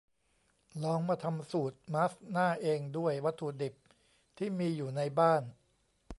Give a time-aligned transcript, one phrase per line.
[0.83, 3.73] ลองมาทำสูตรมาสก์หน้าเองด้วยวัตถุดิบ
[4.37, 5.43] ที่มีอยู่ในบ้าน